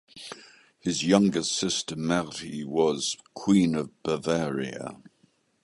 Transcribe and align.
His 0.79 1.03
youngest 1.05 1.51
sister 1.55 1.95
Marie 1.95 2.63
was 2.63 3.17
Queen 3.35 3.75
of 3.75 3.91
Bavaria. 4.01 4.99